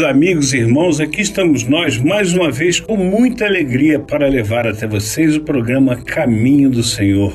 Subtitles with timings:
[0.00, 4.66] Queridos amigos e irmãos, aqui estamos nós mais uma vez com muita alegria para levar
[4.66, 7.34] até vocês o programa Caminho do Senhor.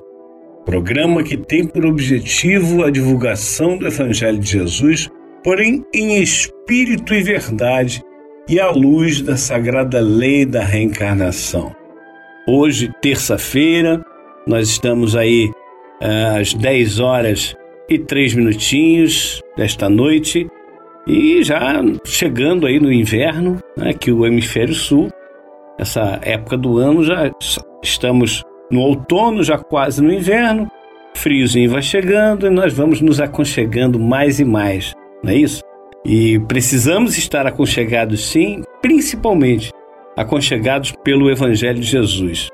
[0.65, 5.09] Programa que tem por objetivo a divulgação do Evangelho de Jesus,
[5.43, 8.01] porém em espírito e verdade
[8.49, 11.75] e à luz da sagrada lei da reencarnação.
[12.47, 14.03] Hoje, terça-feira,
[14.47, 15.51] nós estamos aí
[16.01, 17.55] eh, às 10 horas
[17.89, 20.47] e 3 minutinhos desta noite
[21.07, 25.09] e já chegando aí no inverno, né, que o hemisfério sul,
[25.77, 27.31] essa época do ano já
[27.83, 30.69] estamos no outono, já quase no inverno,
[31.13, 35.61] friozinho vai chegando e nós vamos nos aconchegando mais e mais, não é isso?
[36.03, 39.71] E precisamos estar aconchegados sim, principalmente
[40.15, 42.49] aconchegados pelo Evangelho de Jesus.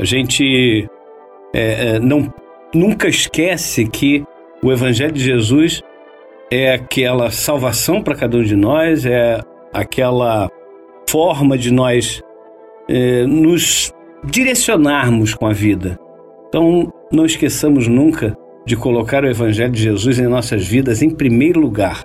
[0.00, 0.88] A gente
[1.54, 2.32] é, não,
[2.74, 4.24] nunca esquece que
[4.62, 5.82] o Evangelho de Jesus
[6.50, 9.40] é aquela salvação para cada um de nós, é
[9.72, 10.48] aquela
[11.08, 12.22] forma de nós
[12.88, 13.92] é, nos
[14.24, 15.98] direcionarmos com a vida.
[16.48, 21.60] Então, não esqueçamos nunca de colocar o Evangelho de Jesus em nossas vidas em primeiro
[21.60, 22.02] lugar.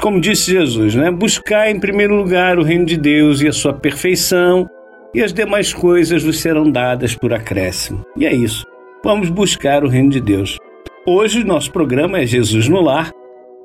[0.00, 1.10] Como disse Jesus, né?
[1.10, 4.68] buscar em primeiro lugar o reino de Deus e a sua perfeição,
[5.14, 8.04] e as demais coisas vos serão dadas por acréscimo.
[8.16, 8.64] E é isso.
[9.04, 10.58] Vamos buscar o reino de Deus.
[11.06, 13.12] Hoje, nosso programa é Jesus no Lar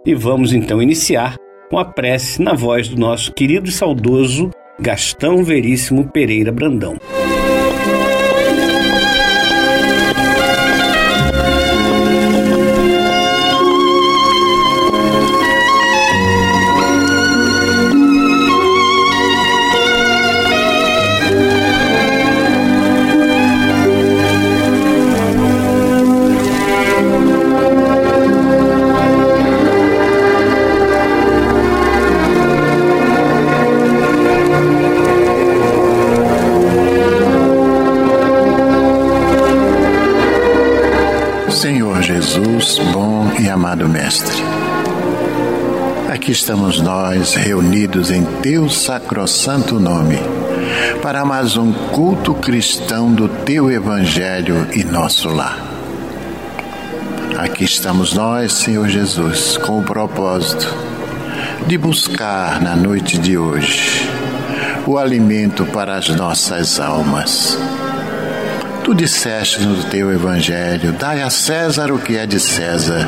[0.08, 1.36] e vamos então iniciar
[1.70, 6.96] com a prece na voz do nosso querido e saudoso Gastão Veríssimo Pereira Brandão.
[46.48, 50.16] Estamos nós reunidos em teu sacrossanto nome
[51.02, 55.62] para mais um culto cristão do teu evangelho e nosso lar.
[57.38, 60.74] Aqui estamos nós, Senhor Jesus, com o propósito
[61.68, 64.10] de buscar na noite de hoje
[64.86, 67.60] o alimento para as nossas almas.
[68.86, 73.06] Tu disseste no teu evangelho: dai a César o que é de César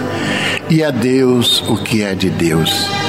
[0.69, 3.08] e a Deus o que é de Deus.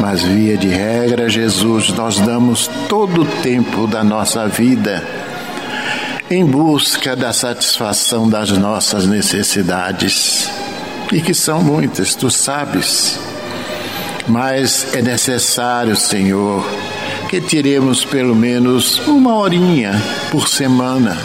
[0.00, 5.04] Mas, via de regra, Jesus, nós damos todo o tempo da nossa vida
[6.30, 10.50] em busca da satisfação das nossas necessidades,
[11.10, 13.18] e que são muitas, tu sabes.
[14.26, 16.62] Mas é necessário, Senhor,
[17.30, 19.92] que tiremos pelo menos uma horinha
[20.30, 21.16] por semana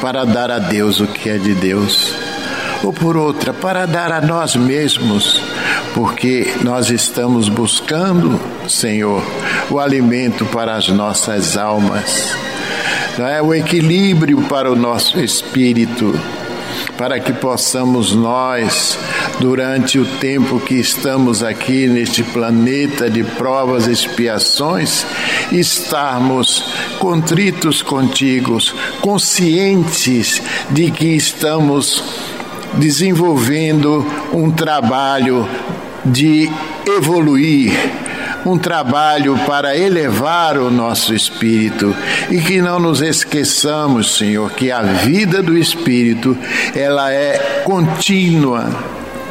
[0.00, 2.14] para dar a Deus o que é de Deus,
[2.84, 5.40] ou por outra, para dar a nós mesmos
[5.98, 9.20] porque nós estamos buscando, Senhor,
[9.68, 12.36] o alimento para as nossas almas,
[13.18, 13.42] não é?
[13.42, 16.14] o equilíbrio para o nosso espírito,
[16.96, 18.96] para que possamos nós
[19.40, 25.04] durante o tempo que estamos aqui neste planeta de provas e expiações,
[25.50, 26.62] estarmos
[27.00, 28.56] contritos contigo,
[29.00, 30.40] conscientes
[30.70, 32.04] de que estamos
[32.74, 35.44] desenvolvendo um trabalho
[36.10, 36.50] de
[36.86, 37.72] evoluir,
[38.46, 41.94] um trabalho para elevar o nosso espírito
[42.30, 46.36] e que não nos esqueçamos, Senhor, que a vida do espírito
[46.74, 48.70] ela é contínua,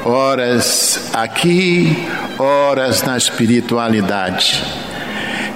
[0.05, 2.07] horas aqui,
[2.37, 4.86] horas na espiritualidade.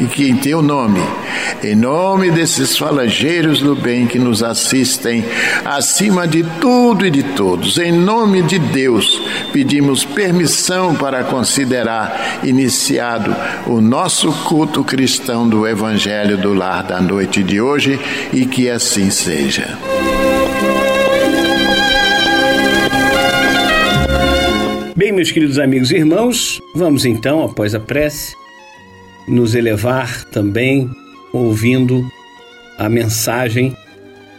[0.00, 1.00] e que em teu nome,
[1.62, 5.24] em nome desses falangeiros do bem que nos assistem,
[5.64, 9.20] acima de tudo e de todos, em nome de Deus,
[9.52, 13.34] pedimos permissão para considerar iniciado
[13.66, 17.98] o nosso culto cristão do Evangelho do Lar da noite de hoje
[18.32, 19.78] e que assim seja.
[24.96, 28.34] Bem, meus queridos amigos e irmãos, vamos então, após a prece,
[29.28, 30.90] nos elevar também
[31.32, 32.08] ouvindo
[32.78, 33.76] a mensagem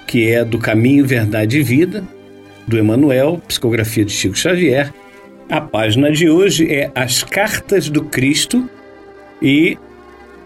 [0.08, 2.04] que é do Caminho, Verdade e Vida,
[2.66, 4.94] do Emanuel, psicografia de Chico Xavier.
[5.50, 8.70] A página de hoje é As Cartas do Cristo
[9.42, 9.78] e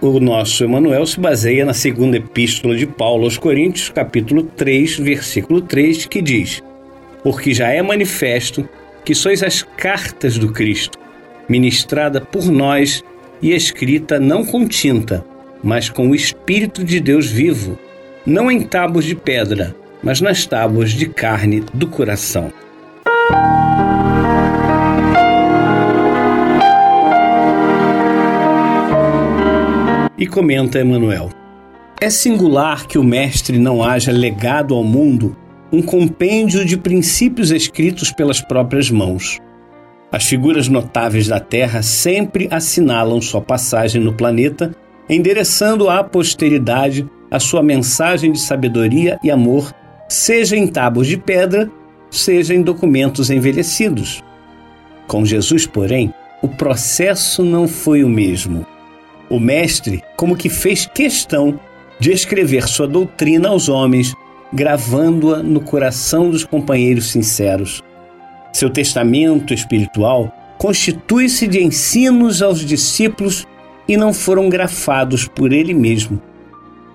[0.02, 5.62] o nosso Emanuel se baseia na segunda epístola de Paulo aos Coríntios, capítulo 3, versículo
[5.62, 6.64] 3, que diz:
[7.24, 8.68] Porque já é manifesto
[9.06, 10.98] que sois as cartas do Cristo,
[11.48, 13.04] ministrada por nós
[13.42, 15.26] e escrita não com tinta,
[15.64, 17.78] mas com o Espírito de Deus vivo,
[18.26, 22.52] não em tábuas de pedra, mas nas tábuas de carne do coração.
[30.18, 31.30] E comenta Emmanuel:
[32.00, 35.36] É singular que o Mestre não haja legado ao mundo
[35.72, 39.40] um compêndio de princípios escritos pelas próprias mãos
[40.12, 44.76] as figuras notáveis da Terra sempre assinalam sua passagem no planeta,
[45.10, 49.74] endereçando à posteridade a sua mensagem de sabedoria e amor,
[50.10, 51.72] seja em tábuas de pedra,
[52.10, 54.22] seja em documentos envelhecidos.
[55.08, 58.66] Com Jesus, porém, o processo não foi o mesmo.
[59.30, 61.58] O Mestre, como que fez questão
[62.00, 64.14] de escrever sua doutrina aos homens,
[64.52, 67.82] gravando-a no coração dos companheiros sinceros
[68.52, 73.48] seu testamento espiritual constitui-se de ensinos aos discípulos
[73.88, 76.22] e não foram grafados por ele mesmo.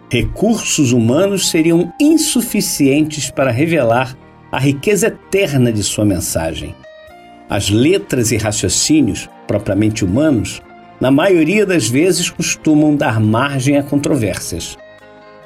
[0.08, 4.17] Recursos humanos seriam insuficientes para revelar
[4.53, 6.75] a riqueza eterna de sua mensagem.
[7.50, 10.62] As letras e raciocínios, propriamente humanos,
[11.00, 14.79] na maioria das vezes costumam dar margem a controvérsias.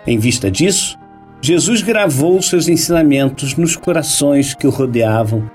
[0.07, 0.99] Em vista disso,
[1.41, 5.51] Jesus gravou seus ensinamentos nos corações que o rodeavam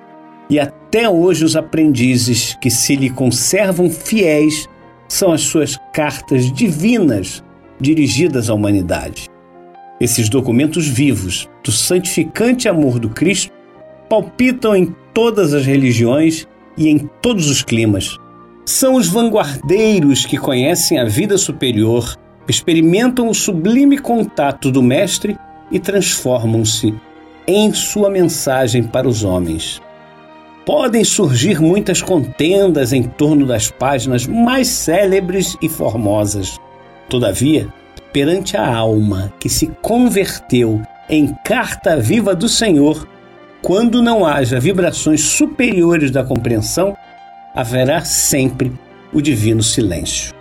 [0.49, 4.67] e até hoje os aprendizes que se lhe conservam fiéis
[5.07, 7.43] são as suas cartas divinas
[7.79, 9.29] dirigidas à humanidade.
[9.99, 13.51] Esses documentos vivos do santificante amor do Cristo
[14.09, 16.47] palpitam em todas as religiões
[16.77, 18.17] e em todos os climas.
[18.65, 22.15] São os vanguardeiros que conhecem a vida superior,
[22.47, 25.37] experimentam o sublime contato do Mestre
[25.71, 26.93] e transformam-se
[27.47, 29.81] em sua mensagem para os homens
[30.65, 36.59] podem surgir muitas contendas em torno das páginas mais célebres e formosas.
[37.07, 37.67] Todavia,
[38.11, 43.07] perante a alma que se converteu em carta viva do Senhor,
[43.61, 46.97] quando não haja vibrações superiores da compreensão,
[47.53, 48.71] haverá sempre
[49.13, 50.34] o divino silêncio.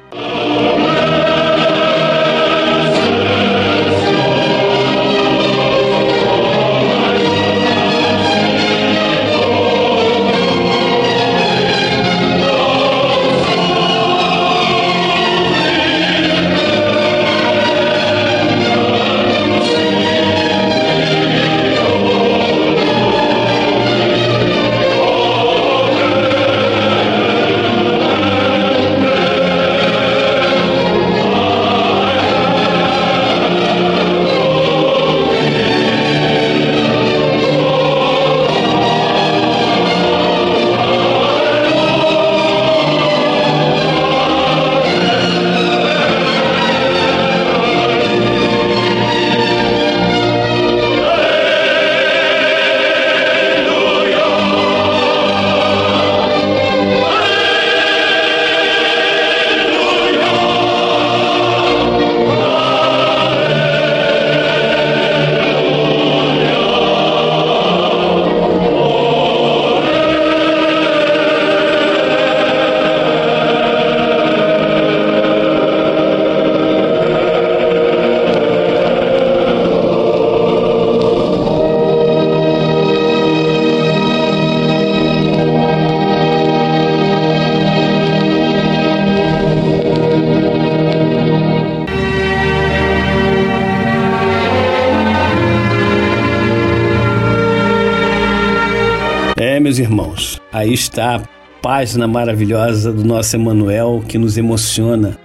[100.74, 101.22] Está a
[101.62, 105.18] página maravilhosa do nosso Emanuel que nos emociona.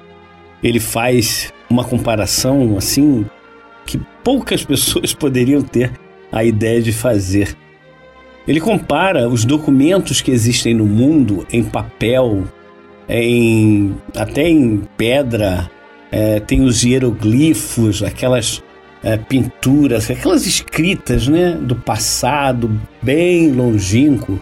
[0.64, 3.26] Ele faz uma comparação assim
[3.86, 5.92] que poucas pessoas poderiam ter
[6.32, 7.56] a ideia de fazer.
[8.48, 12.46] Ele compara os documentos que existem no mundo em papel,
[13.08, 15.70] em até em pedra,
[16.12, 18.64] é, tem os hieroglifos, aquelas
[19.04, 24.42] é, pinturas, aquelas escritas né, do passado bem longínquo,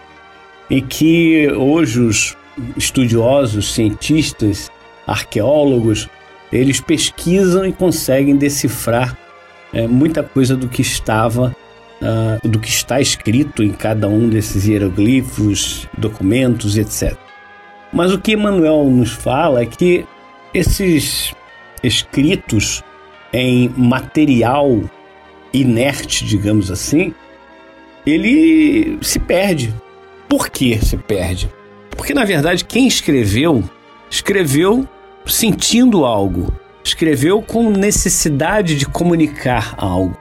[0.70, 2.36] e que hoje os
[2.76, 4.70] estudiosos, cientistas,
[5.06, 6.08] arqueólogos,
[6.52, 9.16] eles pesquisam e conseguem decifrar
[9.72, 11.54] é, muita coisa do que estava,
[12.00, 17.16] uh, do que está escrito em cada um desses hieroglifos, documentos, etc.
[17.92, 20.06] Mas o que Emmanuel nos fala é que
[20.52, 21.32] esses
[21.82, 22.82] escritos
[23.32, 24.82] em material
[25.52, 27.14] inerte, digamos assim,
[28.06, 29.72] ele se perde.
[30.28, 31.50] Por que se perde?
[31.96, 33.64] Porque na verdade quem escreveu,
[34.10, 34.86] escreveu
[35.26, 36.52] sentindo algo,
[36.84, 40.16] escreveu com necessidade de comunicar algo.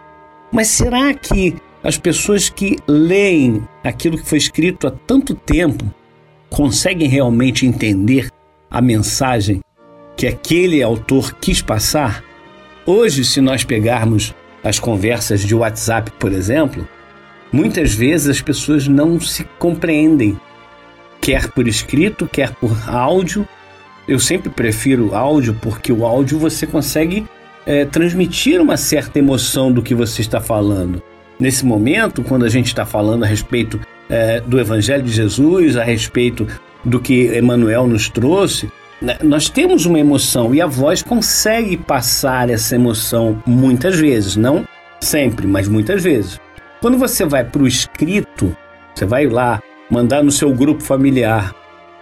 [0.51, 5.85] Mas será que as pessoas que leem aquilo que foi escrito há tanto tempo
[6.49, 8.29] conseguem realmente entender
[8.69, 9.61] a mensagem
[10.15, 12.23] que aquele autor quis passar?
[12.85, 14.33] Hoje, se nós pegarmos
[14.63, 16.87] as conversas de WhatsApp, por exemplo,
[17.51, 20.39] muitas vezes as pessoas não se compreendem,
[21.21, 23.47] quer por escrito, quer por áudio.
[24.07, 27.25] Eu sempre prefiro áudio porque o áudio você consegue
[27.65, 31.01] é, transmitir uma certa emoção do que você está falando.
[31.39, 35.83] Nesse momento, quando a gente está falando a respeito é, do Evangelho de Jesus, a
[35.83, 36.47] respeito
[36.83, 42.49] do que Emmanuel nos trouxe, né, nós temos uma emoção e a voz consegue passar
[42.49, 44.65] essa emoção muitas vezes, não
[44.99, 46.39] sempre, mas muitas vezes.
[46.81, 48.55] Quando você vai para o escrito,
[48.93, 51.55] você vai lá mandar no seu grupo familiar: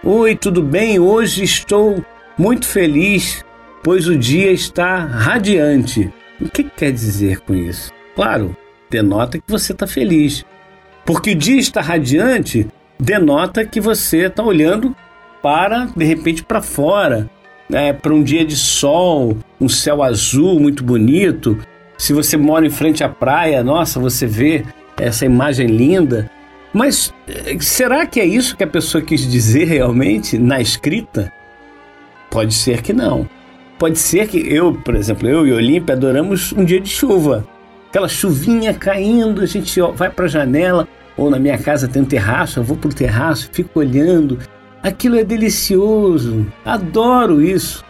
[0.04, 0.98] Oi, tudo bem?
[0.98, 2.04] Hoje estou
[2.38, 3.44] muito feliz,
[3.82, 6.12] pois o dia está radiante.
[6.40, 7.90] O que quer dizer com isso?
[8.14, 8.54] Claro,
[8.90, 10.44] denota que você está feliz.
[11.04, 12.68] Porque o dia está radiante
[12.98, 14.94] denota que você está olhando
[15.42, 17.28] para, de repente, para fora,
[17.68, 21.58] né, para um dia de sol, um céu azul muito bonito.
[21.96, 24.64] Se você mora em frente à praia, nossa, você vê
[24.96, 26.30] essa imagem linda.
[26.72, 31.32] Mas eh, será que é isso que a pessoa quis dizer realmente na escrita?
[32.30, 33.28] Pode ser que não.
[33.78, 37.46] Pode ser que eu, por exemplo, eu e Olímpia adoramos um dia de chuva.
[37.88, 42.06] Aquela chuvinha caindo, a gente vai para a janela, ou na minha casa tem um
[42.06, 44.38] terraço, eu vou para o terraço, fico olhando
[44.86, 47.84] Aquilo é delicioso, adoro isso.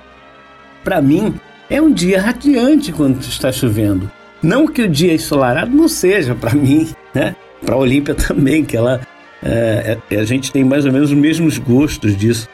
[0.82, 1.34] Para mim,
[1.68, 4.10] é um dia radiante quando está chovendo.
[4.42, 7.34] Não que o dia ensolarado não seja para mim, né?
[7.64, 9.00] Para a Olímpia também, que ela
[9.42, 12.48] é, é, a gente tem mais ou menos os mesmos gostos disso,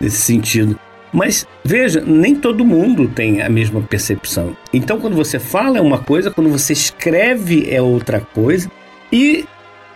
[0.00, 0.78] nesse sentido.
[1.12, 4.56] Mas veja, nem todo mundo tem a mesma percepção.
[4.72, 8.68] Então, quando você fala é uma coisa, quando você escreve é outra coisa.
[9.12, 9.44] E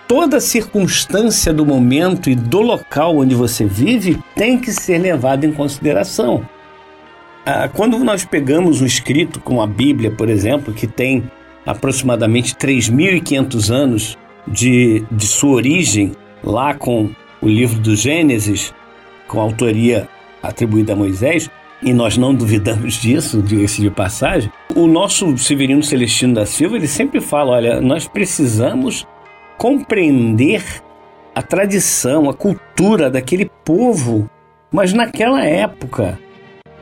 [0.06, 5.52] toda circunstância do momento e do local onde você vive tem que ser levada em
[5.52, 6.48] consideração.
[7.50, 11.30] Ah, quando nós pegamos um escrito como a Bíblia, por exemplo, que tem
[11.64, 16.12] aproximadamente 3.500 anos de, de sua origem,
[16.44, 17.08] lá com
[17.40, 18.74] o livro do Gênesis,
[19.26, 20.06] com a autoria
[20.42, 21.50] atribuída a Moisés,
[21.82, 26.86] e nós não duvidamos disso, diga-se de passagem, o nosso Severino Celestino da Silva, ele
[26.86, 29.06] sempre fala, olha, nós precisamos
[29.56, 30.62] compreender
[31.34, 34.28] a tradição, a cultura daquele povo.
[34.70, 36.18] Mas naquela época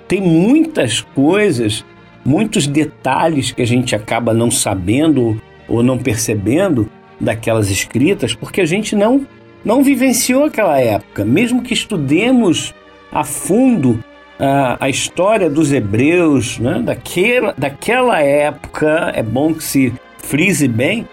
[0.09, 1.85] tem muitas coisas,
[2.25, 6.89] muitos detalhes que a gente acaba não sabendo ou não percebendo
[7.21, 9.27] daquelas escritas, porque a gente não
[9.65, 11.25] não vivenciou aquela época.
[11.25, 12.73] Mesmo que estudemos
[13.11, 13.99] a fundo
[14.39, 16.81] a, a história dos hebreus, né?
[16.85, 21.07] daquela, daquela época, é bom que se frise bem,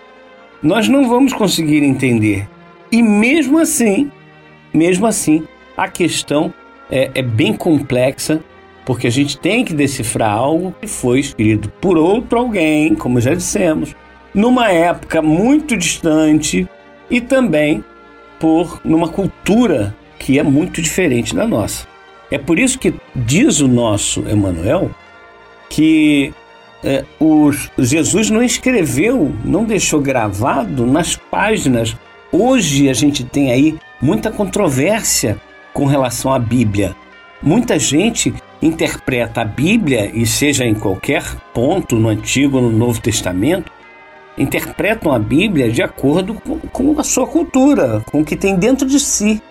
[0.62, 2.48] nós não vamos conseguir entender.
[2.92, 4.12] E mesmo assim,
[4.74, 6.54] mesmo assim, a questão
[6.92, 8.40] é, é bem complexa,
[8.86, 13.34] porque a gente tem que decifrar algo que foi escrito por outro alguém, como já
[13.34, 13.96] dissemos,
[14.34, 16.68] numa época muito distante
[17.10, 17.84] e também
[18.40, 21.88] por numa cultura que é muito diferente da nossa.
[22.32, 24.92] É por isso que diz o nosso Emmanuel
[25.70, 26.34] que
[26.84, 31.96] é, os, Jesus não escreveu, não deixou gravado nas páginas.
[32.32, 35.40] Hoje a gente tem aí muita controvérsia
[35.74, 36.96] com relação à Bíblia.
[37.42, 38.34] Muita gente
[38.66, 43.72] interpreta a Bíblia, e seja em qualquer ponto, no Antigo ou no Novo Testamento,
[44.38, 48.88] interpretam a Bíblia de acordo com, com, a sua cultura, com o que tem dentro
[48.88, 49.42] de si.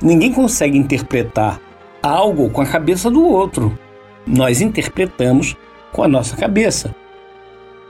[0.00, 1.60] ninguém consegue interpretar
[2.02, 3.76] algo com a cabeça do outro.
[4.26, 5.56] Nós interpretamos
[5.92, 6.94] com a nossa cabeça.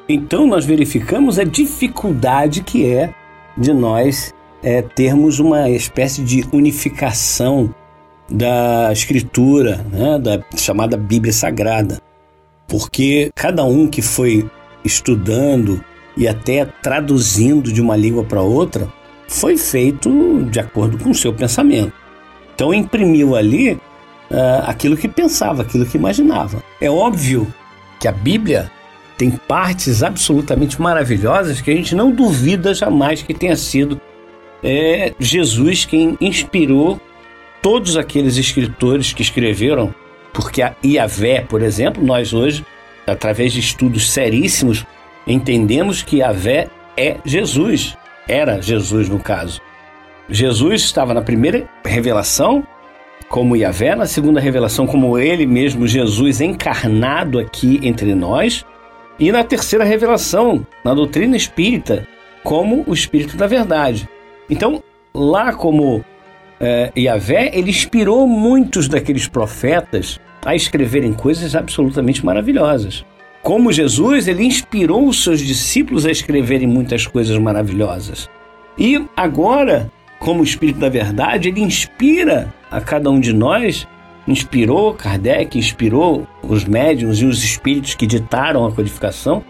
[0.08, 3.14] Então nós verificamos a dificuldade que é
[3.56, 7.74] de nós é, termos uma espécie de unificação
[8.28, 12.00] da escritura, né, da chamada Bíblia Sagrada,
[12.66, 14.48] porque cada um que foi
[14.84, 15.82] estudando
[16.16, 18.88] e até traduzindo de uma língua para outra
[19.28, 21.92] foi feito de acordo com o seu pensamento.
[22.54, 23.80] Então imprimiu ali uh,
[24.66, 26.62] aquilo que pensava, aquilo que imaginava.
[26.80, 27.52] É óbvio
[27.98, 28.70] que a Bíblia
[29.16, 34.00] tem partes absolutamente maravilhosas que a gente não duvida jamais que tenha sido
[34.62, 37.00] é, Jesus quem inspirou
[37.64, 39.94] todos aqueles escritores que escreveram,
[40.34, 42.62] porque a Iavé, por exemplo, nós hoje,
[43.06, 44.84] através de estudos seríssimos,
[45.26, 47.96] entendemos que Iavé é Jesus,
[48.28, 49.62] era Jesus no caso.
[50.28, 52.66] Jesus estava na primeira revelação
[53.30, 58.62] como Iavé, na segunda revelação como ele mesmo, Jesus encarnado aqui entre nós,
[59.18, 62.06] e na terceira revelação, na doutrina espírita,
[62.42, 64.06] como o Espírito da Verdade.
[64.50, 64.82] Então,
[65.14, 66.04] lá como
[66.60, 73.04] é, Yahvé, ele inspirou muitos daqueles profetas a escreverem coisas absolutamente maravilhosas.
[73.42, 78.28] Como Jesus, ele inspirou os seus discípulos a escreverem muitas coisas maravilhosas.
[78.78, 83.86] E agora, como o Espírito da Verdade, ele inspira a cada um de nós
[84.26, 89.44] inspirou Kardec, inspirou os médiums e os espíritos que ditaram a codificação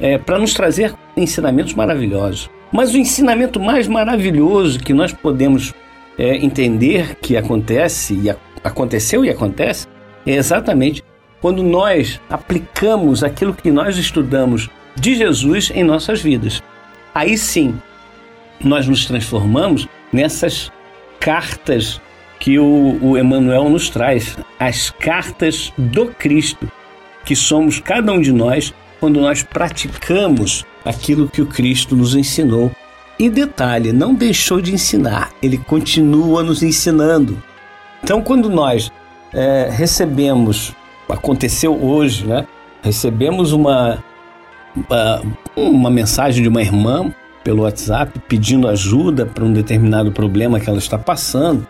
[0.00, 2.50] é, para nos trazer ensinamentos maravilhosos.
[2.70, 5.74] Mas o ensinamento mais maravilhoso que nós podemos
[6.18, 8.30] é, entender que acontece e
[8.62, 9.86] aconteceu e acontece
[10.26, 11.02] é exatamente
[11.40, 16.62] quando nós aplicamos aquilo que nós estudamos de Jesus em nossas vidas.
[17.14, 17.74] Aí sim,
[18.62, 20.70] nós nos transformamos nessas
[21.18, 22.00] cartas
[22.38, 26.70] que o, o Emmanuel nos traz, as cartas do Cristo,
[27.24, 32.70] que somos cada um de nós quando nós praticamos aquilo que o Cristo nos ensinou.
[33.22, 37.40] E detalhe, não deixou de ensinar, ele continua nos ensinando.
[38.02, 38.90] Então, quando nós
[39.32, 40.74] é, recebemos,
[41.08, 42.44] aconteceu hoje, né?
[42.82, 44.02] Recebemos uma,
[45.54, 50.80] uma, mensagem de uma irmã pelo WhatsApp pedindo ajuda para um determinado problema que ela
[50.80, 51.64] está passando.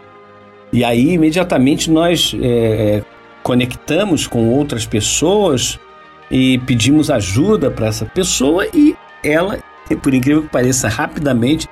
[0.72, 3.04] E aí, imediatamente, nós é, é,
[3.42, 5.78] conectamos com outras pessoas
[6.30, 9.58] e pedimos ajuda para essa pessoa e ela,
[9.96, 11.68] por incrível que pareça, rapidamente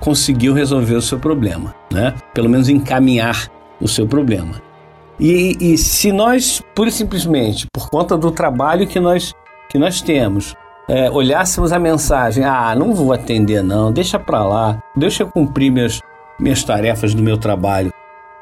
[0.00, 2.14] conseguiu resolver o seu problema, né?
[2.34, 3.48] Pelo menos encaminhar
[3.80, 4.60] o seu problema.
[5.18, 9.32] E, e se nós, pura e simplesmente, por conta do trabalho que nós,
[9.68, 10.54] que nós temos,
[10.88, 15.70] é, olhássemos a mensagem, ah, não vou atender não, deixa para lá, deixa eu cumprir
[15.70, 16.00] minhas,
[16.40, 17.92] minhas tarefas do meu trabalho.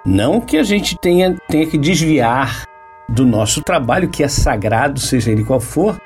[0.07, 2.65] Não que a gente tenha, tenha que desviar
[3.07, 6.01] do nosso trabalho, que é sagrado, seja ele qual for,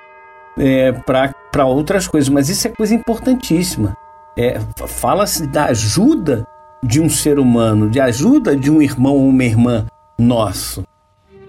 [0.59, 3.97] é, para outras coisas, mas isso é coisa importantíssima.
[4.37, 6.47] É, Fala-se da ajuda
[6.83, 9.87] de um ser humano, de ajuda de um irmão ou uma irmã
[10.19, 10.85] nosso,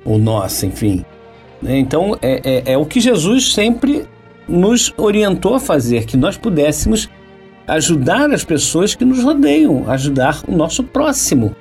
[0.04, 1.04] ou nossa, enfim.
[1.64, 4.06] Então, é, é, é o que Jesus sempre
[4.48, 7.10] nos orientou a fazer, que nós pudéssemos
[7.68, 11.56] ajudar as pessoas que nos rodeiam, ajudar o nosso próximo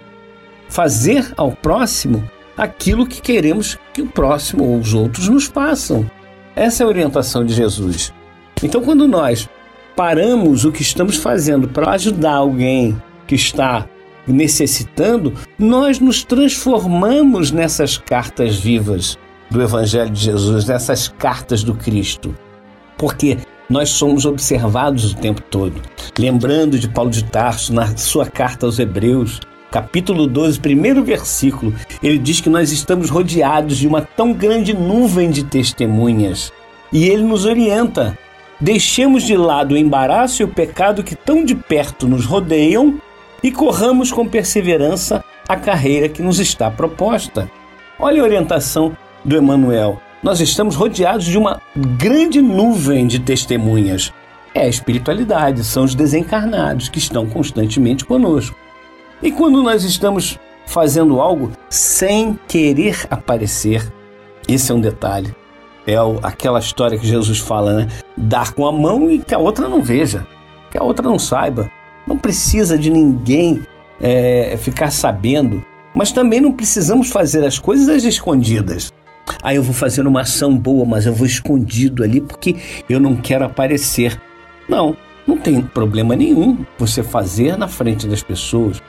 [0.69, 6.09] fazer ao próximo aquilo que queremos que o próximo ou os outros nos façam.
[6.57, 8.13] Essa é a orientação de Jesus.
[8.63, 9.49] Então, quando nós
[9.97, 13.87] paramos o que estamos fazendo para ajudar alguém que está
[14.27, 19.19] necessitando, nós nos transformamos nessas cartas vivas
[19.51, 22.35] do Evangelho de Jesus, nessas cartas do Cristo.
[22.97, 23.39] Porque
[23.69, 25.81] nós somos observados o tempo todo.
[26.19, 29.41] Lembrando de Paulo de Tarso, na sua carta aos Hebreus,
[29.75, 35.29] capítulo 12, primeiro versículo, ele diz que nós estamos rodeados de uma tão grande nuvem
[35.31, 36.53] de testemunhas.
[36.93, 38.17] E ele nos orienta:
[38.61, 43.01] deixemos de lado o embaraço e o pecado que tão de perto nos rodeiam
[43.43, 47.51] e corramos com perseverança a carreira que nos está proposta.
[47.99, 50.01] Olha a orientação do Emmanuel.
[50.23, 54.13] Nós estamos rodeados de uma grande nuvem de testemunhas.
[54.55, 58.64] É a espiritualidade, são os desencarnados que estão constantemente conosco.
[59.23, 63.93] E quando nós estamos fazendo algo sem querer aparecer,
[64.49, 65.35] esse é um detalhe.
[65.87, 67.89] É aquela história que Jesus fala, né?
[68.17, 70.27] Dar com a mão e que a outra não veja,
[70.71, 71.71] que a outra não saiba.
[72.07, 73.63] Não precisa de ninguém
[74.01, 78.93] é, ficar sabendo, mas também não precisamos fazer as coisas escondidas.
[79.43, 82.57] Ah, eu vou fazer uma ação boa, mas eu vou escondido ali porque
[82.89, 84.21] eu não quero aparecer.
[84.69, 84.97] Não,
[85.27, 88.83] não tem problema nenhum você fazer na frente das pessoas.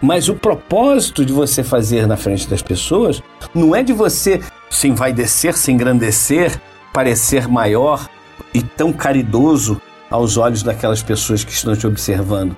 [0.00, 3.22] Mas o propósito de você fazer na frente das pessoas
[3.54, 6.60] não é de você se envaidecer, se engrandecer,
[6.92, 8.08] parecer maior
[8.54, 12.56] e tão caridoso aos olhos daquelas pessoas que estão te observando,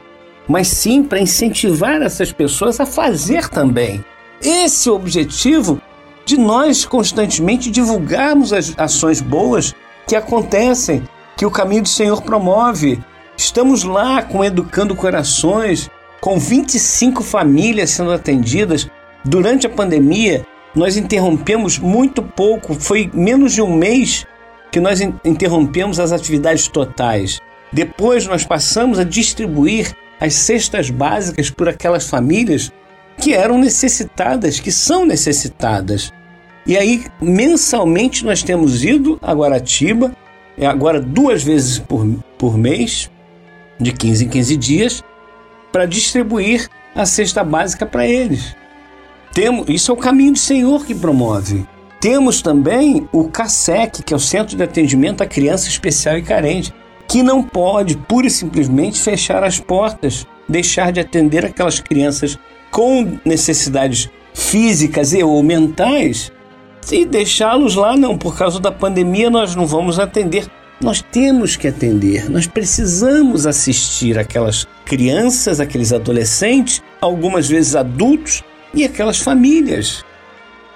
[0.48, 4.04] mas sim para incentivar essas pessoas a fazer também.
[4.40, 5.80] Esse é o objetivo
[6.24, 9.74] de nós constantemente divulgarmos as ações boas
[10.06, 11.02] que acontecem,
[11.36, 13.02] que o caminho do Senhor promove.
[13.36, 15.90] Estamos lá com Educando Corações,
[16.22, 18.88] com 25 famílias sendo atendidas.
[19.24, 24.24] Durante a pandemia, nós interrompemos muito pouco, foi menos de um mês
[24.70, 27.40] que nós interrompemos as atividades totais.
[27.72, 32.70] Depois nós passamos a distribuir as cestas básicas por aquelas famílias
[33.18, 36.12] que eram necessitadas, que são necessitadas.
[36.64, 40.14] E aí, mensalmente, nós temos ido a Guaratiba,
[40.56, 42.06] é agora duas vezes por,
[42.38, 43.10] por mês,
[43.80, 45.04] de 15 em 15 dias,
[45.72, 48.54] para distribuir a cesta básica para eles.
[49.32, 51.66] Temos, isso é o caminho do Senhor que promove.
[51.98, 56.74] Temos também o CASEC, que é o Centro de Atendimento à Criança Especial e Carente,
[57.08, 62.38] que não pode pura e simplesmente fechar as portas, deixar de atender aquelas crianças
[62.70, 66.32] com necessidades físicas e ou mentais
[66.90, 70.46] e deixá-los lá não, por causa da pandemia nós não vamos atender.
[70.82, 78.42] Nós temos que atender, nós precisamos assistir aquelas crianças, aqueles adolescentes, algumas vezes adultos
[78.74, 80.04] e aquelas famílias.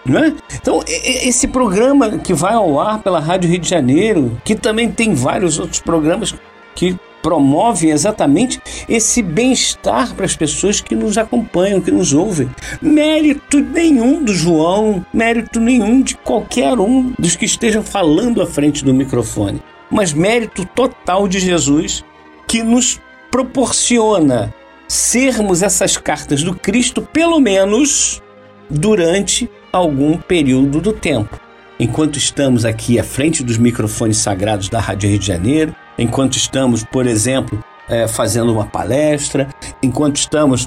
[0.04, 0.32] Não é?
[0.54, 5.12] Então, esse programa que vai ao ar pela Rádio Rio de Janeiro, que também tem
[5.12, 6.32] vários outros programas
[6.76, 12.48] que promovem exatamente esse bem-estar para as pessoas que nos acompanham, que nos ouvem.
[12.80, 18.84] Mérito nenhum do João, mérito nenhum de qualquer um dos que estejam falando à frente
[18.84, 22.04] do microfone, mas mérito total de Jesus
[22.46, 24.54] que nos proporciona
[24.88, 28.22] sermos essas cartas do Cristo, pelo menos
[28.70, 31.38] durante algum período do tempo.
[31.78, 36.82] Enquanto estamos aqui à frente dos microfones sagrados da Rádio Rio de Janeiro, enquanto estamos,
[36.84, 39.48] por exemplo, é, fazendo uma palestra,
[39.82, 40.66] enquanto estamos,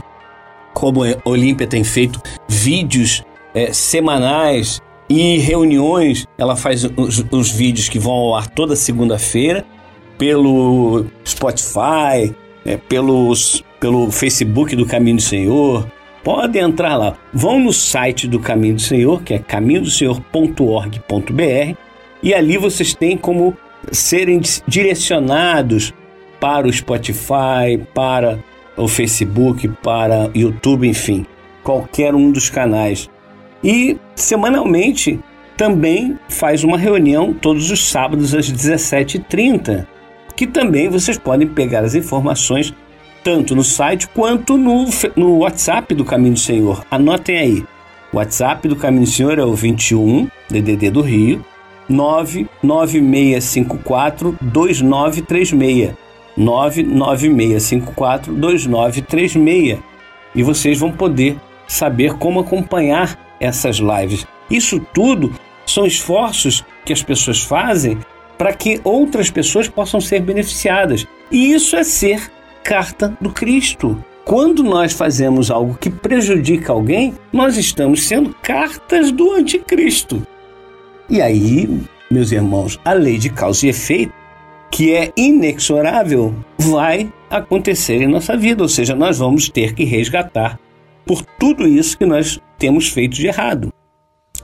[0.73, 3.23] como a Olímpia tem feito, vídeos
[3.55, 9.65] é, semanais e reuniões, ela faz os, os vídeos que vão ao ar toda segunda-feira
[10.17, 15.87] pelo Spotify, é, pelos, pelo Facebook do Caminho do Senhor,
[16.23, 17.15] Pode entrar lá.
[17.33, 21.77] Vão no site do Caminho do Senhor, que é caminhodosenhor.org.br,
[22.21, 23.55] e ali vocês têm como
[23.91, 25.93] serem direcionados
[26.39, 28.39] para o Spotify, para
[28.75, 31.25] o Facebook, para o YouTube, enfim,
[31.63, 33.09] qualquer um dos canais.
[33.63, 35.19] E semanalmente
[35.57, 39.85] também faz uma reunião todos os sábados às 17h30,
[40.35, 42.73] que também vocês podem pegar as informações
[43.23, 46.83] tanto no site quanto no, no WhatsApp do Caminho do Senhor.
[46.89, 47.63] Anotem aí.
[48.11, 51.45] O WhatsApp do Caminho do Senhor é o 21 DDD do Rio
[51.89, 55.93] 99654 2936.
[56.37, 59.77] 99654 2936.
[60.33, 61.35] E vocês vão poder
[61.67, 64.25] saber como acompanhar essas lives.
[64.49, 65.33] Isso tudo
[65.65, 67.97] são esforços que as pessoas fazem
[68.37, 71.05] para que outras pessoas possam ser beneficiadas.
[71.31, 72.31] E isso é ser
[72.63, 74.01] carta do Cristo.
[74.25, 80.25] Quando nós fazemos algo que prejudica alguém, nós estamos sendo cartas do anticristo.
[81.09, 84.13] E aí, meus irmãos, a lei de causa e efeito,
[84.71, 90.59] que é inexorável, vai acontecer em nossa vida, ou seja, nós vamos ter que resgatar
[91.09, 93.73] por tudo isso que nós temos feito de errado.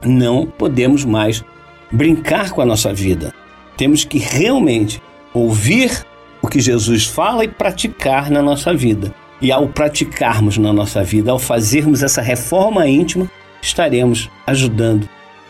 [0.03, 1.45] Não podemos mais
[1.91, 3.31] brincar com a nossa vida.
[3.77, 4.99] Temos que realmente
[5.31, 6.03] ouvir
[6.41, 9.13] o que Jesus fala e praticar na nossa vida.
[9.39, 13.29] E ao praticarmos na nossa vida, ao fazermos essa reforma íntima,
[13.61, 15.07] estaremos ajudando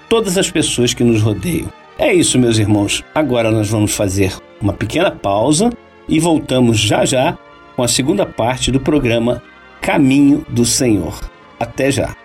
[0.10, 1.72] todas as pessoas que nos rodeiam.
[1.98, 3.06] É isso, meus irmãos.
[3.16, 5.70] Agora nós vamos fazer uma pequena pausa
[6.10, 7.38] e voltamos já já
[7.74, 9.42] com a segunda parte do programa
[9.86, 11.14] Caminho do Senhor.
[11.60, 12.16] Até já.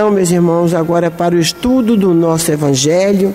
[0.00, 3.34] Então, meus irmãos, agora para o estudo do nosso Evangelho.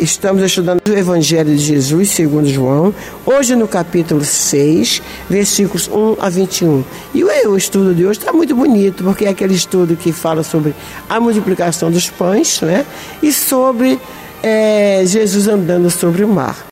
[0.00, 2.94] Estamos estudando o Evangelho de Jesus, segundo João,
[3.26, 6.82] hoje no capítulo 6, versículos 1 a 21.
[7.14, 10.74] E o estudo de hoje está muito bonito, porque é aquele estudo que fala sobre
[11.10, 12.86] a multiplicação dos pães, né?
[13.22, 14.00] E sobre
[14.42, 16.67] é Jesus andando sobre o mar.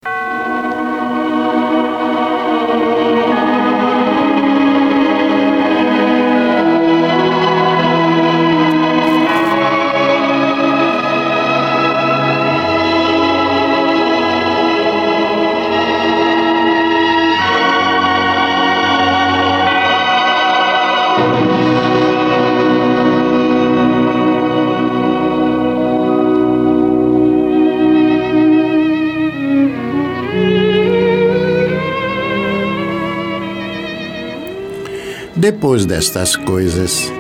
[35.77, 37.13] Depois destas coisas,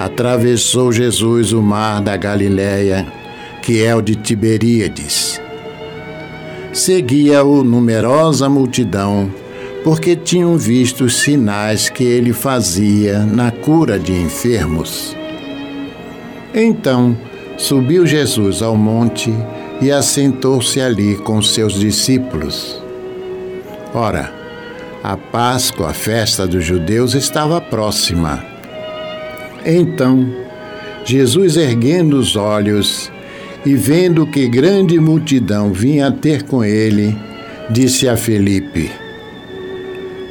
[0.00, 3.06] atravessou Jesus o mar da Galiléia,
[3.60, 5.38] que é o de Tiberíades.
[6.72, 9.30] Seguia-o numerosa multidão,
[9.84, 15.14] porque tinham visto os sinais que ele fazia na cura de enfermos.
[16.54, 17.14] Então
[17.58, 19.30] subiu Jesus ao monte
[19.78, 22.82] e assentou-se ali com seus discípulos.
[23.92, 24.41] Ora,
[25.02, 28.44] a Páscoa, a festa dos judeus, estava próxima.
[29.66, 30.32] Então,
[31.04, 33.10] Jesus, erguendo os olhos
[33.66, 37.16] e vendo que grande multidão vinha ter com ele,
[37.68, 38.90] disse a Felipe: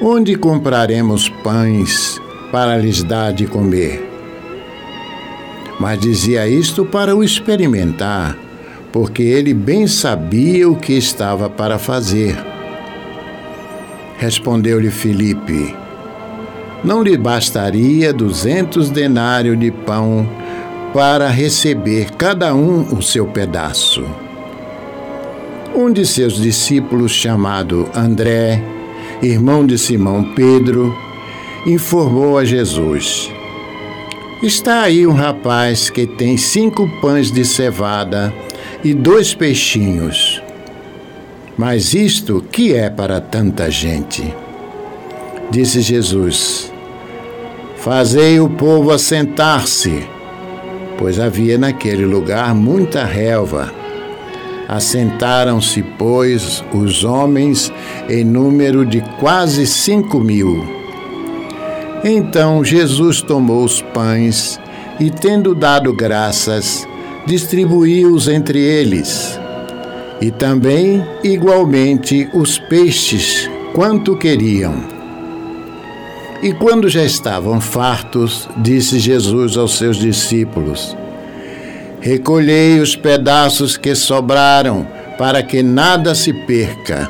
[0.02, 4.08] Onde compraremos pães para lhes dar de comer?
[5.80, 8.38] Mas dizia isto para o experimentar,
[8.94, 12.51] porque ele bem sabia o que estava para fazer.
[14.22, 15.76] Respondeu-lhe Filipe:
[16.84, 20.30] Não lhe bastaria duzentos denários de pão
[20.94, 24.06] para receber cada um o seu pedaço.
[25.74, 28.64] Um de seus discípulos, chamado André,
[29.24, 30.96] irmão de Simão Pedro,
[31.66, 33.32] informou a Jesus:
[34.44, 38.32] Está aí um rapaz que tem cinco pães de cevada
[38.84, 40.44] e dois peixinhos.
[41.62, 44.34] Mas isto que é para tanta gente?
[45.52, 46.74] Disse Jesus:
[47.78, 50.04] Fazei o povo assentar-se,
[50.98, 53.72] pois havia naquele lugar muita relva.
[54.68, 57.72] Assentaram-se, pois, os homens
[58.10, 60.66] em número de quase cinco mil.
[62.04, 64.60] Então Jesus tomou os pães
[65.00, 66.88] e, tendo dado graças,
[67.28, 69.40] distribuiu-os entre eles
[70.22, 74.76] e também igualmente os peixes, quanto queriam.
[76.44, 80.96] E quando já estavam fartos, disse Jesus aos seus discípulos:
[82.00, 87.10] Recolhei os pedaços que sobraram, para que nada se perca.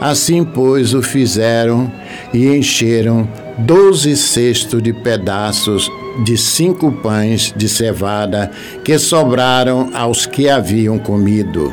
[0.00, 1.90] Assim, pois, o fizeram
[2.32, 3.26] e encheram
[3.58, 5.90] doze cestos de pedaços
[6.24, 8.50] de cinco pães de cevada
[8.84, 11.72] que sobraram aos que haviam comido.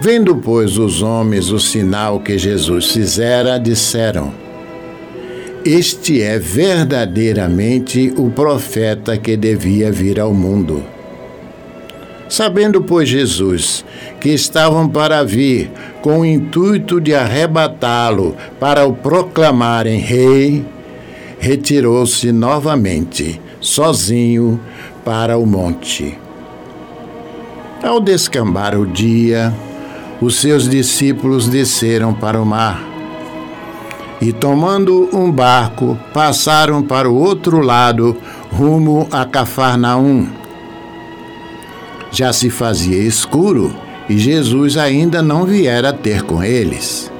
[0.00, 4.32] Vendo, pois, os homens o sinal que Jesus fizera, disseram:
[5.64, 10.84] Este é verdadeiramente o profeta que devia vir ao mundo.
[12.28, 13.84] Sabendo, pois, Jesus
[14.20, 15.70] que estavam para vir
[16.02, 20.64] com o intuito de arrebatá-lo para o proclamarem rei,
[21.38, 24.60] retirou-se novamente, sozinho,
[25.04, 26.18] para o monte.
[27.82, 29.54] Ao descambar o dia,
[30.20, 32.82] os seus discípulos desceram para o mar
[34.20, 38.16] e, tomando um barco, passaram para o outro lado,
[38.50, 40.26] rumo a Cafarnaum.
[42.10, 43.72] Já se fazia escuro
[44.08, 47.12] e Jesus ainda não viera ter com eles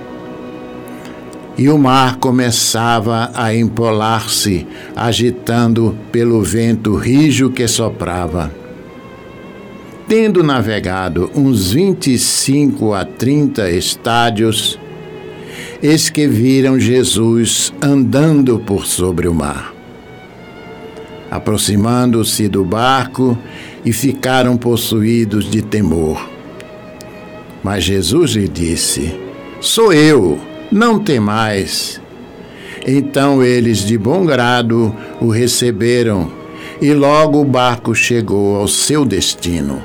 [1.58, 8.54] e o mar começava a empolar-se, agitando pelo vento rijo que soprava.
[10.06, 14.78] Tendo navegado uns 25 a 30 estádios,
[15.82, 19.74] eis que viram Jesus andando por sobre o mar.
[21.28, 23.36] Aproximando-se do barco
[23.84, 26.26] e ficaram possuídos de temor.
[27.62, 29.14] Mas Jesus lhe disse:
[29.60, 32.00] Sou eu não temais.
[32.86, 36.30] Então eles, de bom grado, o receberam,
[36.80, 39.82] e logo o barco chegou ao seu destino.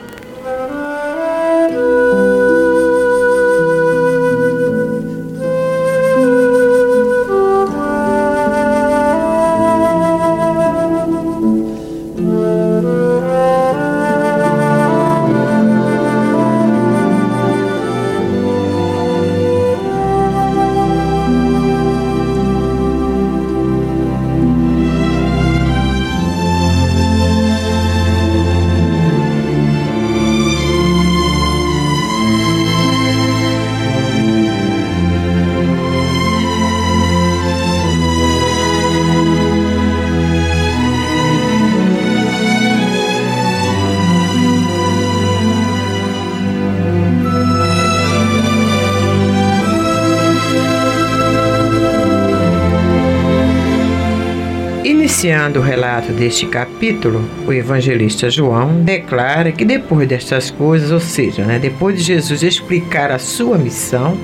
[55.23, 61.45] Iniciando o relato deste capítulo, o evangelista João declara que depois destas coisas, ou seja,
[61.45, 64.17] né, depois de Jesus explicar a sua missão,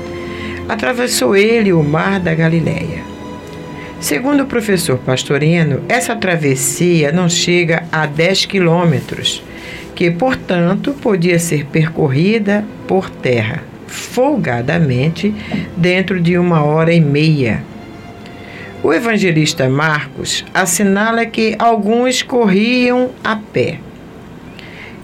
[0.68, 3.02] atravessou ele o mar da Galileia.
[4.02, 9.42] Segundo o professor Pastorino, essa travessia não chega a 10 quilômetros,
[9.96, 15.34] que, portanto, podia ser percorrida por terra, folgadamente,
[15.78, 17.64] dentro de uma hora e meia
[18.84, 23.80] o evangelista Marcos assinala que alguns corriam a pé.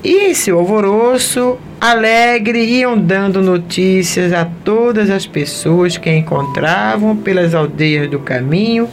[0.03, 7.55] E em seu alvoroço, alegre, iam dando notícias a todas as pessoas que encontravam pelas
[7.55, 8.87] aldeias do caminho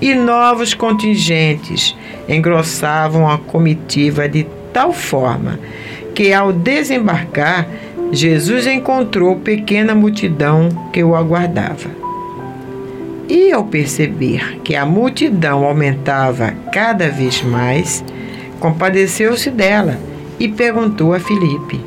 [0.00, 1.94] e novos contingentes
[2.28, 5.58] engrossavam a comitiva de tal forma
[6.14, 7.68] que, ao desembarcar,
[8.10, 12.03] Jesus encontrou pequena multidão que o aguardava.
[13.28, 18.04] E ao perceber que a multidão aumentava cada vez mais,
[18.60, 19.98] compadeceu-se dela
[20.38, 21.80] e perguntou a Filipe: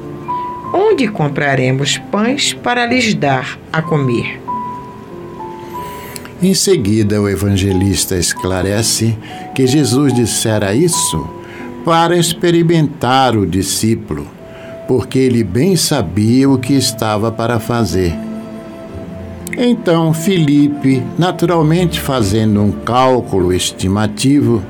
[0.73, 4.39] Onde compraremos pães para lhes dar a comer?
[6.41, 9.17] Em seguida, o evangelista esclarece
[9.56, 11.28] que Jesus dissera isso
[11.84, 14.28] para experimentar o discípulo,
[14.88, 18.27] porque ele bem sabia o que estava para fazer.
[19.56, 24.64] Então Filipe, naturalmente fazendo um cálculo estimativo,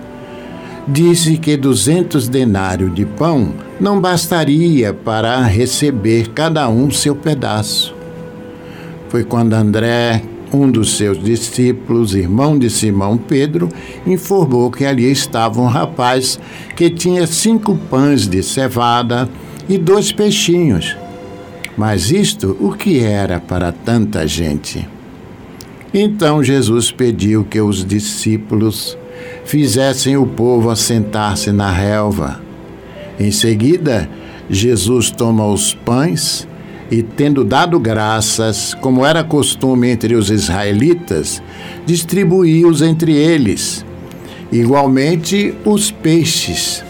[0.88, 7.94] disse que duzentos denários de pão não bastaria para receber cada um seu pedaço.
[9.10, 10.22] Foi quando André,
[10.54, 13.70] um dos seus discípulos, irmão de Simão Pedro,
[14.06, 16.40] informou que ali estava um rapaz
[16.76, 19.30] que tinha cinco pães de cevada
[19.68, 20.96] e dois peixinhos.
[21.78, 24.88] Mas isto o que era para tanta gente?
[25.94, 28.98] Então Jesus pediu que os discípulos
[29.46, 32.42] fizessem o povo assentar-se na relva.
[33.20, 34.10] Em seguida,
[34.50, 36.48] Jesus toma os pães
[36.90, 41.42] e, tendo dado graças, como era costume entre os israelitas,
[41.86, 43.86] distribuiu-os entre eles.
[44.52, 46.84] Igualmente os peixes.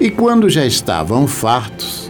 [0.00, 2.05] E quando já estavam fartos,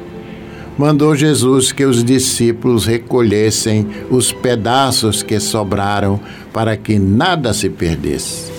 [0.76, 6.20] mandou Jesus que os discípulos recolhessem os pedaços que sobraram
[6.52, 8.52] para que nada se perdesse.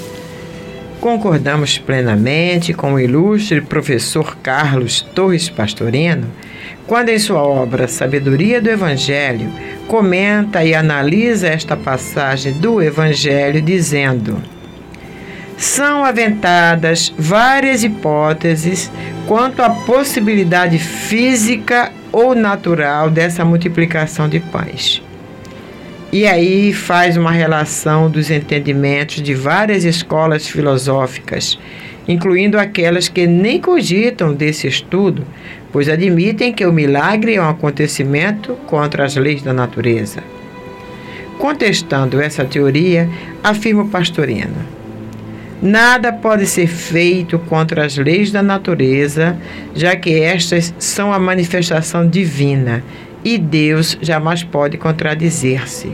[0.99, 6.27] Concordamos plenamente com o ilustre professor Carlos Torres Pastorino
[6.87, 9.51] quando, em sua obra Sabedoria do Evangelho,
[9.87, 14.41] comenta e analisa esta passagem do Evangelho, dizendo:
[15.57, 18.89] São aventadas várias hipóteses
[19.27, 25.01] quanto à possibilidade física ou natural dessa multiplicação de pães.
[26.11, 31.59] E aí faz uma relação dos entendimentos de várias escolas filosóficas,
[32.07, 35.25] incluindo aquelas que nem cogitam desse estudo,
[35.71, 40.23] pois admitem que o milagre é um acontecimento contra as leis da natureza.
[41.37, 43.09] Contestando essa teoria,
[43.43, 44.76] afirma o Pastorino.
[45.61, 49.35] Nada pode ser feito contra as leis da natureza,
[49.73, 52.83] já que estas são a manifestação divina
[53.23, 55.91] e Deus jamais pode contradizer-se.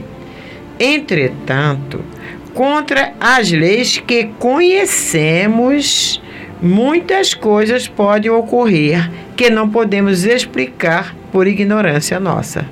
[0.78, 2.00] Entretanto,
[2.52, 6.20] contra as leis que conhecemos,
[6.60, 12.66] muitas coisas podem ocorrer que não podemos explicar por ignorância nossa.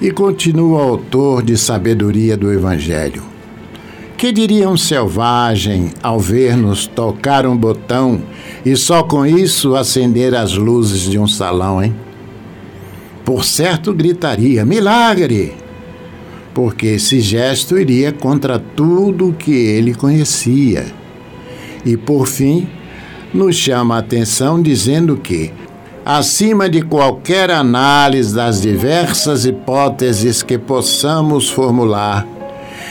[0.00, 3.37] E continua o autor de sabedoria do Evangelho.
[4.18, 8.20] Que diria um selvagem ao ver-nos tocar um botão
[8.66, 11.94] e só com isso acender as luzes de um salão, hein?
[13.24, 15.54] Por certo gritaria: milagre!
[16.52, 20.86] Porque esse gesto iria contra tudo o que ele conhecia.
[21.86, 22.66] E por fim,
[23.32, 25.52] nos chama a atenção dizendo que,
[26.04, 32.26] acima de qualquer análise das diversas hipóteses que possamos formular,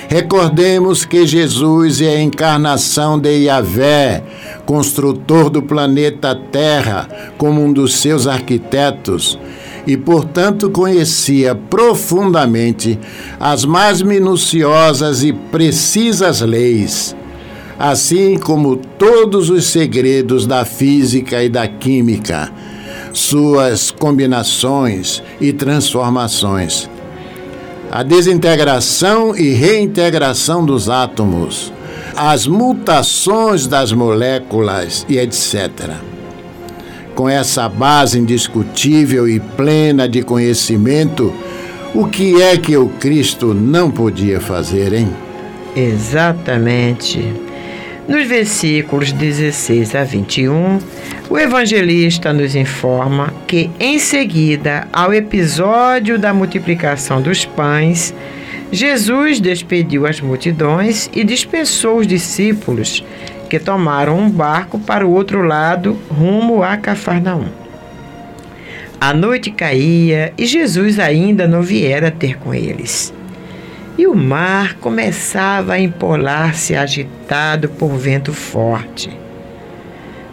[0.07, 4.23] Recordemos que Jesus é a encarnação de Yahvé,
[4.65, 7.07] construtor do planeta Terra,
[7.37, 9.37] como um dos seus arquitetos,
[9.85, 12.97] e, portanto, conhecia profundamente
[13.39, 17.15] as mais minuciosas e precisas leis,
[17.77, 22.49] assim como todos os segredos da física e da química,
[23.11, 26.89] suas combinações e transformações
[27.97, 31.73] a desintegração e reintegração dos átomos,
[32.15, 35.95] as mutações das moléculas e etc.
[37.15, 41.33] Com essa base indiscutível e plena de conhecimento,
[41.95, 45.09] o que é que o Cristo não podia fazer, hein?
[45.75, 47.33] Exatamente.
[48.07, 50.77] Nos versículos 16 a 21,
[51.31, 58.13] o evangelista nos informa que, em seguida ao episódio da multiplicação dos pães,
[58.71, 63.03] Jesus despediu as multidões e dispensou os discípulos,
[63.49, 67.47] que tomaram um barco para o outro lado, rumo a Cafarnaum.
[68.99, 73.13] A noite caía e Jesus ainda não viera ter com eles
[73.97, 79.09] e o mar começava a empolar-se agitado por vento forte.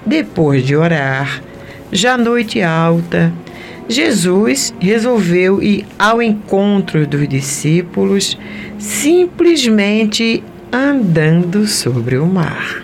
[0.04, 1.42] Depois de orar,
[1.94, 3.32] já noite alta,
[3.88, 8.36] Jesus resolveu ir ao encontro dos discípulos
[8.80, 10.42] simplesmente
[10.72, 12.83] andando sobre o mar.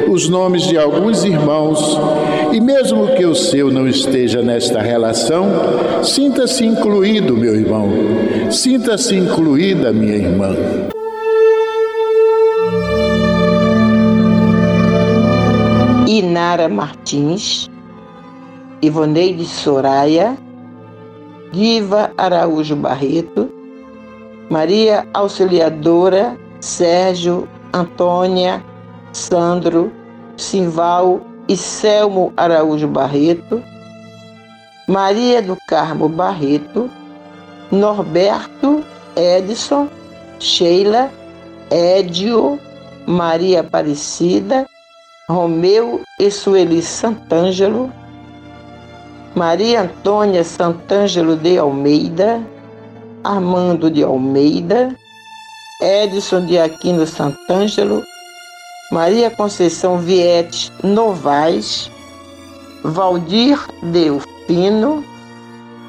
[0.11, 1.97] os nomes de alguns irmãos
[2.51, 5.47] e, mesmo que o seu não esteja nesta relação,
[6.03, 7.89] sinta-se incluído, meu irmão,
[8.51, 10.53] sinta-se incluída, minha irmã.
[16.05, 17.69] Inara Martins,
[18.81, 20.37] Ivoneide Soraya,
[21.53, 23.49] Diva Araújo Barreto,
[24.49, 28.61] Maria Auxiliadora, Sérgio, Antônia,
[29.13, 29.91] Sandro,
[30.41, 33.61] Simval e Selmo Araújo Barreto,
[34.87, 36.89] Maria do Carmo Barreto,
[37.71, 38.83] Norberto
[39.15, 39.87] Edson,
[40.39, 41.11] Sheila,
[41.69, 42.59] Édio,
[43.05, 44.67] Maria Aparecida,
[45.29, 47.91] Romeu e Sueli Santângelo,
[49.35, 52.41] Maria Antônia Santângelo de Almeida,
[53.23, 54.95] Armando de Almeida,
[55.81, 58.03] Edson de Aquino Santângelo,
[58.91, 61.89] Maria Conceição Viete Novaes,
[62.83, 65.01] Valdir Delfino,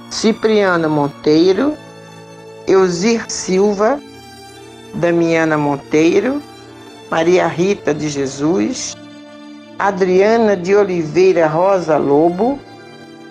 [0.09, 1.75] Cipriano Monteiro,
[2.69, 4.01] Eusir Silva,
[4.95, 6.41] Damiana Monteiro,
[7.11, 8.97] Maria Rita de Jesus,
[9.81, 12.57] Adriana de Oliveira Rosa Lobo,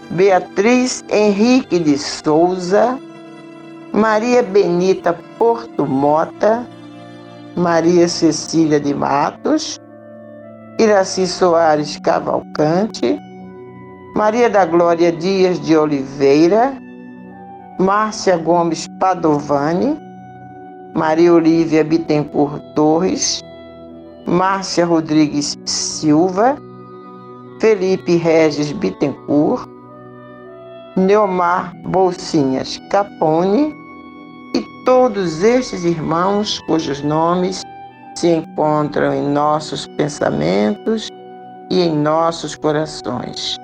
[0.09, 2.99] Beatriz Henrique de Souza,
[3.93, 6.67] Maria Benita Porto Mota,
[7.55, 9.77] Maria Cecília de Matos,
[10.79, 13.19] Iraci Soares Cavalcante,
[14.15, 16.77] Maria da Glória Dias de Oliveira,
[17.77, 19.97] Márcia Gomes Padovani,
[20.95, 23.41] Maria Olívia Bittencourt Torres,
[24.25, 26.57] Márcia Rodrigues Silva,
[27.59, 29.67] Felipe Regis Bittencourt,
[30.95, 33.80] Neomar Bolsinhas Capone
[34.53, 37.61] e todos estes irmãos cujos nomes
[38.15, 41.09] se encontram em nossos pensamentos
[41.69, 43.57] e em nossos corações.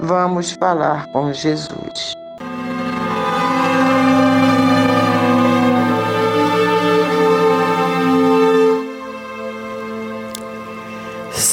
[0.00, 2.14] Vamos falar com Jesus.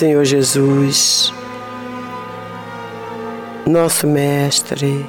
[0.01, 1.31] Senhor Jesus,
[3.67, 5.05] nosso Mestre,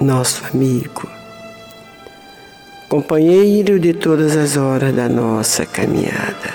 [0.00, 1.08] nosso amigo,
[2.88, 6.54] companheiro de todas as horas da nossa caminhada.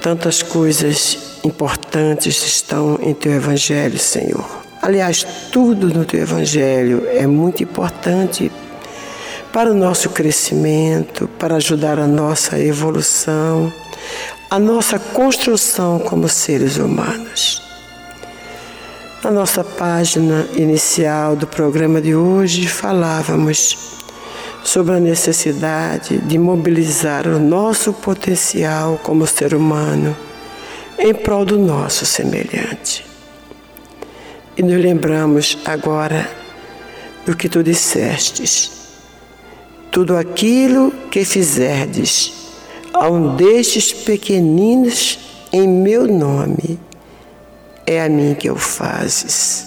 [0.00, 4.48] Tantas coisas importantes estão em teu Evangelho, Senhor.
[4.80, 8.50] Aliás, tudo no teu Evangelho é muito importante
[9.52, 13.72] para o nosso crescimento, para ajudar a nossa evolução,
[14.48, 17.69] a nossa construção como seres humanos.
[19.22, 23.98] Na nossa página inicial do programa de hoje, falávamos
[24.64, 30.16] sobre a necessidade de mobilizar o nosso potencial como ser humano
[30.98, 33.04] em prol do nosso semelhante.
[34.56, 36.26] E nos lembramos agora
[37.26, 38.72] do que tu dissestes.
[39.92, 42.32] Tudo aquilo que fizerdes
[42.94, 45.18] a um destes pequeninos
[45.52, 46.80] em meu nome,
[47.90, 49.66] é a mim que o fazes.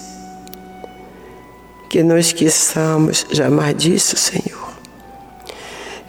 [1.90, 4.72] Que não esqueçamos jamais disso, Senhor.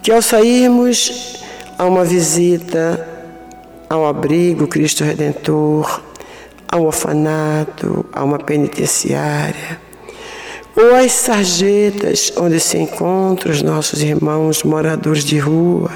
[0.01, 1.43] Que ao sairmos
[1.77, 3.05] a uma visita
[3.89, 6.01] ao abrigo Cristo Redentor,
[6.69, 9.77] ao orfanato, a uma penitenciária,
[10.73, 15.91] ou às sarjetas onde se encontram os nossos irmãos moradores de rua,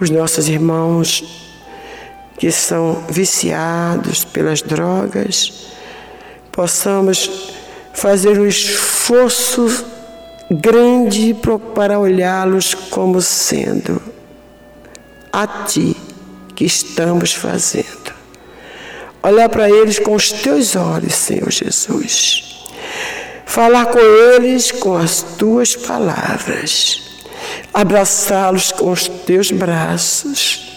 [0.00, 1.45] os nossos irmãos
[2.36, 5.68] que são viciados pelas drogas,
[6.52, 7.52] possamos
[7.94, 9.84] fazer um esforço
[10.50, 11.34] grande
[11.74, 14.00] para olhá-los como sendo
[15.32, 15.96] a Ti
[16.54, 18.14] que estamos fazendo.
[19.22, 22.66] Olhar para eles com os Teus olhos, Senhor Jesus.
[23.44, 27.06] Falar com eles com as Tuas palavras
[27.76, 30.75] abraçá-los com os teus braços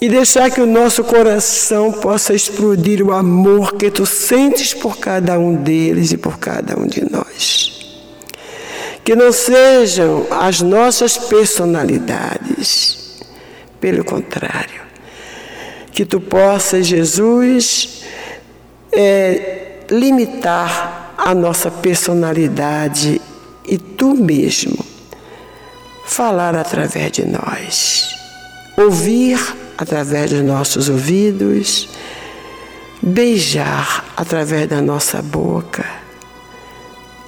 [0.00, 5.38] e deixar que o nosso coração possa explodir o amor que tu sentes por cada
[5.38, 7.96] um deles e por cada um de nós.
[9.04, 13.24] Que não sejam as nossas personalidades,
[13.80, 14.82] pelo contrário,
[15.90, 18.04] que tu possas, Jesus,
[18.92, 23.20] é, limitar a nossa personalidade
[23.66, 24.78] e tu mesmo
[26.04, 28.14] falar através de nós,
[28.76, 29.38] ouvir
[29.78, 31.88] através dos nossos ouvidos,
[33.00, 35.86] beijar através da nossa boca,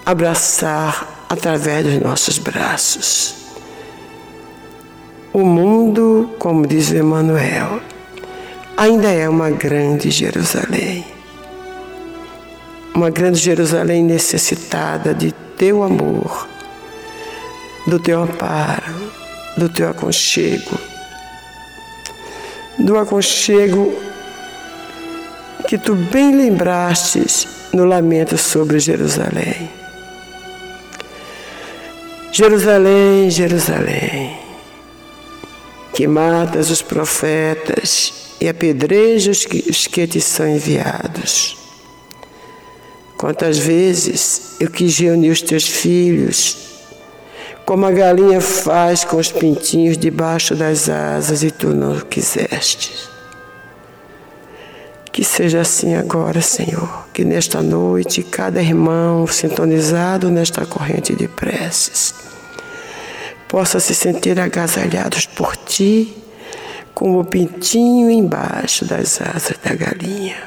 [0.04, 3.36] abraçar através dos nossos braços.
[5.32, 7.80] O mundo, como diz Emmanuel,
[8.76, 11.06] ainda é uma grande Jerusalém.
[12.92, 16.48] Uma grande Jerusalém necessitada de teu amor,
[17.86, 19.12] do teu amparo,
[19.56, 20.89] do teu aconchego,
[22.84, 23.94] do aconchego
[25.68, 29.70] que tu bem lembrastes no lamento sobre Jerusalém.
[32.32, 34.38] Jerusalém, Jerusalém,
[35.92, 41.56] que matas os profetas e apedrejas os que te são enviados.
[43.16, 46.69] Quantas vezes eu quis reunir os teus filhos,
[47.70, 53.08] como a galinha faz com os pintinhos debaixo das asas, e tu não quiseste.
[55.12, 62.12] Que seja assim agora, Senhor, que nesta noite cada irmão sintonizado nesta corrente de preces
[63.46, 66.12] possa se sentir agasalhados por ti,
[66.92, 70.42] como o pintinho embaixo das asas da galinha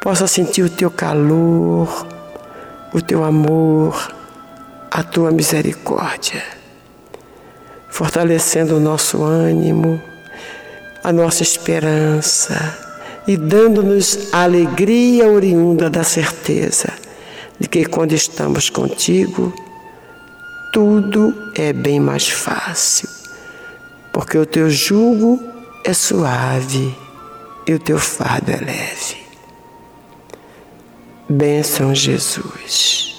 [0.00, 2.06] possa sentir o teu calor,
[2.94, 4.21] o teu amor,
[4.94, 6.42] a tua misericórdia.
[7.88, 10.00] fortalecendo o nosso ânimo,
[11.04, 12.78] a nossa esperança
[13.26, 16.90] e dando-nos a alegria oriunda da certeza
[17.60, 19.52] de que quando estamos contigo,
[20.72, 23.08] tudo é bem mais fácil,
[24.10, 25.38] porque o teu jugo
[25.84, 26.96] é suave
[27.66, 29.16] e o teu fardo é leve.
[31.28, 33.11] Bênção Jesus.